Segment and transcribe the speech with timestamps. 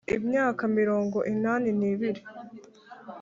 [0.03, 2.21] afite imyaka mirongo inani n’ibiri.